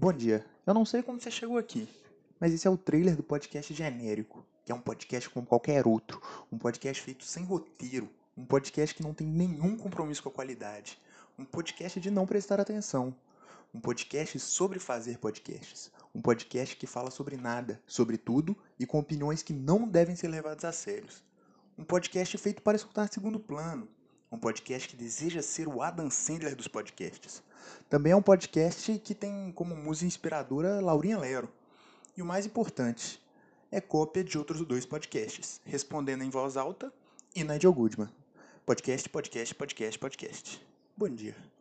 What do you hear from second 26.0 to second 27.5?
Sandler dos podcasts.